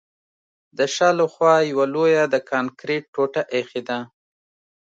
د 0.77 0.79
شا 0.95 1.09
له 1.19 1.25
خوا 1.33 1.55
یوه 1.71 1.85
لویه 1.93 2.23
د 2.29 2.35
کانکریټ 2.49 3.03
ټوټه 3.13 3.41
ایښې 3.55 3.81
ده 3.89 3.99